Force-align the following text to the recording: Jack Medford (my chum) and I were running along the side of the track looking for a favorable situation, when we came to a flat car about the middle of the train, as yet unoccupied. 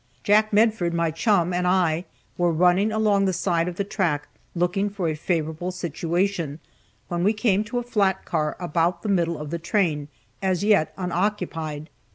Jack 0.23 0.51
Medford 0.51 0.95
(my 0.95 1.11
chum) 1.11 1.53
and 1.53 1.67
I 1.67 2.05
were 2.35 2.51
running 2.51 2.91
along 2.91 3.25
the 3.25 3.33
side 3.33 3.67
of 3.67 3.75
the 3.75 3.83
track 3.83 4.27
looking 4.55 4.89
for 4.89 5.07
a 5.07 5.13
favorable 5.13 5.69
situation, 5.69 6.57
when 7.07 7.23
we 7.23 7.33
came 7.33 7.63
to 7.65 7.77
a 7.77 7.83
flat 7.83 8.25
car 8.25 8.57
about 8.59 9.03
the 9.03 9.09
middle 9.09 9.37
of 9.37 9.51
the 9.51 9.59
train, 9.59 10.07
as 10.41 10.63
yet 10.63 10.91
unoccupied. 10.97 11.87